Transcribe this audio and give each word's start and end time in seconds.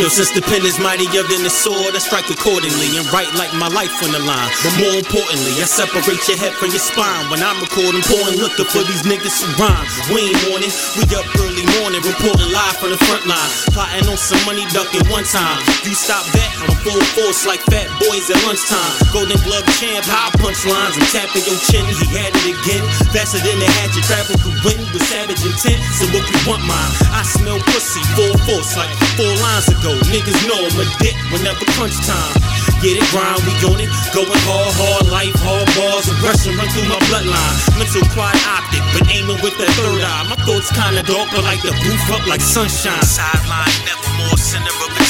Yo, 0.00 0.08
since 0.08 0.32
the 0.32 0.40
pen 0.40 0.64
is 0.64 0.80
mightier 0.80 1.20
than 1.28 1.44
the 1.44 1.52
sword, 1.52 1.92
I 1.92 2.00
strike 2.00 2.32
accordingly 2.32 2.96
and 2.96 3.04
write 3.12 3.28
like 3.36 3.52
my 3.60 3.68
life 3.68 3.92
on 4.00 4.08
the 4.16 4.22
line. 4.24 4.48
But 4.64 4.72
more 4.80 4.96
importantly, 4.96 5.60
I 5.60 5.68
separate 5.68 6.24
your 6.24 6.40
head 6.40 6.56
from 6.56 6.72
your 6.72 6.80
spine. 6.80 7.28
When 7.28 7.44
I'm 7.44 7.60
recording, 7.60 8.00
pouring 8.08 8.40
liquor 8.40 8.64
for 8.64 8.80
these 8.80 9.04
niggas 9.04 9.44
who 9.44 9.52
rhyme. 9.60 9.84
We 10.08 10.32
ain't 10.32 10.40
morning, 10.48 10.72
we 10.96 11.04
up 11.12 11.28
early 11.36 11.68
morning, 11.84 12.00
reporting 12.00 12.48
live 12.48 12.80
from 12.80 12.96
the 12.96 13.00
front 13.04 13.28
line. 13.28 13.50
Plotting 13.76 14.08
on 14.08 14.16
some 14.16 14.40
money 14.48 14.64
ducking 14.72 15.04
one 15.12 15.28
time. 15.28 15.60
You 15.84 15.92
stop 15.92 16.24
that, 16.32 16.48
I'm 16.64 16.80
full 16.80 17.04
force 17.12 17.44
like 17.44 17.60
fat 17.68 17.92
boys 18.00 18.24
at 18.32 18.40
lunchtime. 18.48 18.96
Golden 19.12 19.36
glove 19.44 19.68
champ, 19.76 20.08
high 20.08 20.32
punchlines. 20.40 20.96
I'm 20.96 21.04
tapping 21.12 21.44
your 21.44 21.60
chin, 21.68 21.84
he 21.84 22.08
had 22.16 22.32
it 22.40 22.56
again. 22.56 22.88
Faster 23.12 23.36
than 23.44 23.60
the 23.60 23.68
hatchet, 23.84 24.08
travel 24.08 24.32
through 24.40 24.64
wind 24.64 24.80
with 24.96 25.04
savage 25.04 25.44
intent. 25.44 25.84
So 26.00 26.08
if 26.08 26.24
you 26.24 26.40
want 26.48 26.64
mine, 26.64 26.92
I 27.12 27.20
smell 27.20 27.60
pussy 27.68 28.00
full 28.16 28.32
force 28.48 28.80
like 28.80 28.96
four 29.20 29.28
lines 29.44 29.68
ago. 29.68 29.89
Niggas 30.10 30.40
know 30.46 30.58
I'm 30.58 30.78
a 30.78 30.86
dick 31.02 31.16
whenever 31.34 31.64
crunch 31.74 31.96
time. 32.06 32.34
Get 32.80 32.96
it, 32.96 33.06
grind, 33.12 33.42
we 33.44 33.52
on 33.66 33.78
it. 33.82 33.90
Going 34.14 34.42
hard, 34.46 34.72
hard 34.78 35.06
life, 35.10 35.36
hard 35.42 35.68
bars, 35.76 36.06
aggression 36.08 36.56
run 36.56 36.68
through 36.72 36.88
my 36.88 37.00
bloodline. 37.10 37.56
Mental 37.76 38.04
quad 38.14 38.36
optic, 38.46 38.80
but 38.94 39.04
aiming 39.10 39.40
with 39.42 39.56
that 39.58 39.70
third 39.76 40.00
eye. 40.00 40.24
My 40.30 40.38
thoughts 40.46 40.70
kinda 40.72 41.02
dark, 41.02 41.28
but 41.34 41.44
like 41.44 41.60
the 41.62 41.74
roof 41.84 42.04
up 42.14 42.24
like 42.26 42.40
sunshine. 42.40 43.02
Sideline, 43.02 43.74
never 43.84 44.10
more 44.22 44.38
center 44.38 44.70
of 44.70 44.92
attention. 44.96 45.09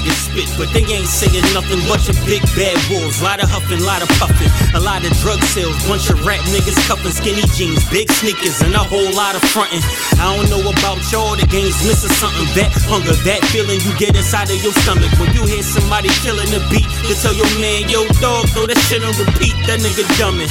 Niggas 0.00 0.32
spit, 0.32 0.48
but 0.56 0.72
they 0.72 0.80
ain't 0.88 1.06
saying 1.06 1.44
nothing. 1.52 1.80
Bunch 1.84 2.08
of 2.08 2.16
big 2.24 2.40
bad 2.56 2.76
wolves, 2.88 3.20
lot 3.20 3.42
of 3.42 3.48
huffing, 3.50 3.84
lot 3.84 4.00
of 4.00 4.08
puffing. 4.16 4.48
A 4.74 4.80
lot 4.80 5.04
of 5.04 5.12
drug 5.20 5.40
sales, 5.52 5.76
bunch 5.84 6.08
of 6.08 6.24
rap 6.24 6.40
niggas 6.48 6.76
cuffing 6.88 7.12
skinny 7.12 7.44
jeans, 7.52 7.84
big 7.90 8.10
sneakers, 8.10 8.60
and 8.62 8.74
a 8.74 8.80
whole 8.80 9.12
lot 9.12 9.36
of 9.36 9.42
fronting. 9.52 9.84
I 10.16 10.24
don't 10.32 10.48
know 10.48 10.64
about 10.64 11.04
y'all, 11.12 11.36
the 11.36 11.46
game's 11.46 11.76
missing 11.84 12.12
something. 12.16 12.48
That 12.56 12.72
hunger, 12.88 13.12
that 13.28 13.44
feeling 13.52 13.80
you 13.84 13.92
get 14.00 14.16
inside 14.16 14.48
of 14.48 14.58
your 14.64 14.72
stomach. 14.80 15.12
When 15.20 15.32
you 15.36 15.44
hear 15.44 15.62
somebody 15.62 16.08
killing 16.24 16.48
the 16.48 16.64
beat, 16.72 16.88
you 17.04 17.14
tell 17.20 17.34
your 17.36 17.50
man, 17.60 17.88
yo, 17.92 18.08
dog, 18.24 18.48
throw 18.56 18.64
that 18.66 18.80
shit 18.88 19.04
on 19.04 19.12
repeat, 19.20 19.54
that 19.68 19.84
nigga 19.84 20.06
dumbin'. 20.16 20.48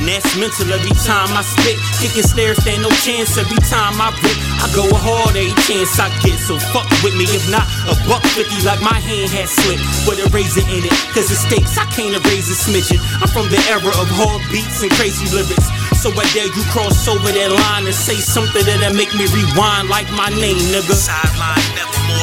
And 0.00 0.08
that's 0.08 0.32
mental 0.40 0.64
every 0.72 0.96
time 1.04 1.28
I 1.36 1.44
spit. 1.44 1.76
Kicking 2.00 2.24
stairs, 2.24 2.56
stand 2.64 2.80
no 2.80 2.88
chance 3.04 3.36
every 3.36 3.60
time 3.68 4.00
I 4.00 4.08
rip. 4.24 4.38
I 4.64 4.66
go 4.72 4.88
a 4.88 4.96
hard 4.96 5.36
every 5.36 5.52
chance 5.68 6.00
I 6.00 6.08
get, 6.24 6.40
so 6.40 6.56
fuck 6.72 6.88
with 7.04 7.12
me. 7.20 7.28
If 7.28 7.44
not, 7.52 7.68
a 7.84 7.92
buck 8.08 8.24
fifty 8.32 8.64
like 8.64 8.80
my 8.80 8.96
hand 8.96 9.28
had 9.28 9.52
slipped 9.52 9.84
with 10.08 10.24
a 10.24 10.26
razor 10.32 10.64
in 10.72 10.88
it. 10.88 10.96
Cause 11.12 11.28
the 11.28 11.36
stakes, 11.36 11.76
I 11.76 11.84
can't 11.92 12.16
erase 12.16 12.48
a 12.48 12.56
smidgen. 12.56 12.96
I'm 13.20 13.28
from 13.28 13.52
the 13.52 13.60
era 13.68 13.92
of 13.92 14.08
hard 14.16 14.40
beats 14.48 14.80
and 14.80 14.88
crazy 14.96 15.28
lyrics. 15.36 15.68
So 16.00 16.08
I 16.16 16.24
dare 16.32 16.48
you 16.48 16.64
cross 16.72 17.04
over 17.04 17.28
that 17.28 17.52
line 17.52 17.84
and 17.84 17.92
say 17.92 18.16
something 18.16 18.64
that'll 18.64 18.96
make 18.96 19.12
me 19.12 19.28
rewind 19.28 19.92
like 19.92 20.08
my 20.16 20.32
name, 20.32 20.64
nigga. 20.72 20.96
Sideline, 20.96 21.60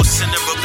center 0.01 0.41
of 0.49 0.57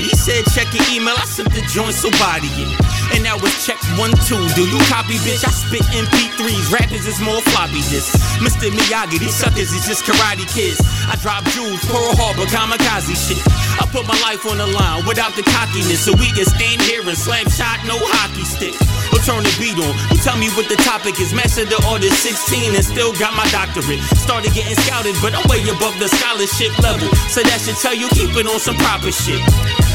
He 0.00 0.08
said 0.16 0.48
check 0.56 0.72
your 0.72 0.80
email, 0.88 1.12
I 1.12 1.28
sent 1.28 1.52
the 1.52 1.60
joint, 1.68 1.92
so 1.92 2.08
body 2.16 2.48
it. 2.48 2.72
And 3.12 3.28
that 3.28 3.36
was 3.44 3.52
check 3.60 3.76
one, 4.00 4.16
two. 4.24 4.40
Do 4.56 4.64
you 4.64 4.80
copy, 4.88 5.20
bitch? 5.20 5.44
I 5.44 5.52
spit 5.52 5.84
MP3s. 5.92 6.72
Rappers 6.72 7.04
is 7.04 7.20
more 7.20 7.44
floppy 7.52 7.84
this. 7.92 8.08
Mr. 8.40 8.72
Miyagi, 8.72 9.20
these 9.20 9.36
suckers 9.36 9.68
is 9.68 9.84
just 9.84 10.08
karate 10.08 10.48
kids. 10.48 10.80
I 11.12 11.20
drop 11.20 11.44
jewels, 11.52 11.84
Pearl 11.92 12.16
Harbor, 12.16 12.48
kamikaze 12.48 13.12
shit. 13.12 13.42
I 13.76 13.84
put 13.92 14.08
my 14.08 14.16
life 14.24 14.40
on 14.48 14.56
the 14.56 14.68
line 14.72 15.04
without 15.04 15.36
the 15.36 15.44
cockiness. 15.44 16.00
So 16.00 16.16
we 16.16 16.32
can 16.32 16.48
stand 16.48 16.80
here 16.88 17.04
and 17.04 17.18
slam 17.18 17.44
shot, 17.52 17.84
no 17.84 18.00
hockey 18.00 18.48
stick. 18.48 18.72
Or 19.12 19.20
turn 19.20 19.44
the 19.44 19.52
beat 19.60 19.76
on. 19.76 19.92
You 20.08 20.16
tell 20.24 20.40
me 20.40 20.48
what 20.56 20.72
the 20.72 20.80
topic 20.80 21.20
is. 21.20 21.36
Master 21.36 21.68
the 21.68 21.76
order 21.92 22.08
16 22.08 22.72
and 22.72 22.80
still 22.80 23.12
got 23.20 23.36
my 23.36 23.44
doctorate. 23.52 24.00
Started 24.16 24.56
getting 24.56 24.76
scouted, 24.88 25.12
but 25.20 25.36
I'm 25.36 25.44
way 25.52 25.60
above 25.68 26.00
the 26.00 26.08
scholarship 26.08 26.72
level. 26.80 27.12
So 27.28 27.44
that 27.44 27.60
should 27.60 27.76
tell 27.76 27.92
you 27.92 28.08
keep 28.16 28.32
it 28.40 28.48
on 28.48 28.56
some 28.56 28.80
proper 28.80 29.12
shit. 29.12 29.42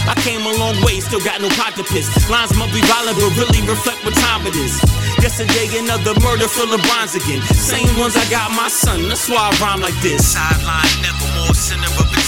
I 0.07 0.15
came 0.23 0.39
a 0.39 0.53
long 0.55 0.79
way, 0.83 0.99
still 0.99 1.19
got 1.19 1.41
no 1.41 1.49
to 1.49 1.83
piss. 1.83 2.07
Lines 2.29 2.55
might 2.55 2.71
be 2.71 2.81
violent, 2.87 3.19
but 3.19 3.31
really 3.35 3.61
reflect 3.67 4.03
what 4.05 4.15
time 4.15 4.47
it 4.47 4.55
is. 4.55 4.79
Yesterday, 5.21 5.67
another 5.77 6.15
murder 6.23 6.47
full 6.47 6.71
of 6.73 6.81
bronze 6.87 7.15
again. 7.15 7.41
Same 7.51 7.91
ones 7.99 8.15
I 8.15 8.23
got 8.29 8.51
my 8.51 8.69
son, 8.69 9.09
that's 9.09 9.27
why 9.29 9.37
I 9.37 9.51
rhyme 9.59 9.81
like 9.81 9.97
this. 10.01 10.33
Sideline, 10.33 10.87
never 11.03 11.27
more 11.35 11.53
center 11.53 11.91
of 11.91 11.99
attention. 11.99 12.26